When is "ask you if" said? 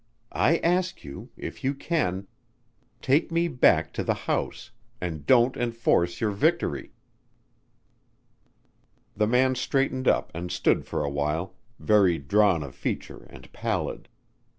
0.63-1.63